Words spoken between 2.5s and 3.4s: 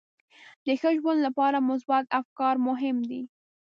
مهم دي.